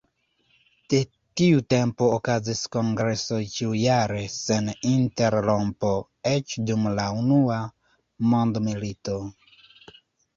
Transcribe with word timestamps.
De 0.91 0.99
tiu 1.39 1.59
tempo 1.73 2.05
okazis 2.13 2.61
kongresoj 2.75 3.41
ĉiujare 3.55 4.23
sen 4.35 4.71
interrompo, 4.93 5.91
eĉ 6.31 6.55
dum 6.71 6.89
la 7.01 7.05
Unua 7.19 7.59
Mondmilito. 8.33 9.19